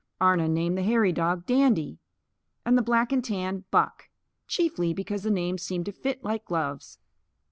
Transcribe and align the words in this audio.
Arnon 0.19 0.51
named 0.55 0.79
the 0.79 0.81
hairy 0.81 1.11
dog 1.11 1.45
"Dandy" 1.45 1.99
and 2.65 2.75
the 2.75 2.81
black 2.81 3.11
and 3.11 3.23
tan 3.23 3.65
"Buck" 3.69 4.09
chiefly 4.47 4.95
because 4.95 5.21
the 5.21 5.29
names 5.29 5.61
seemed 5.61 5.85
to 5.85 5.91
fit 5.91 6.23
like 6.23 6.43
gloves. 6.45 6.97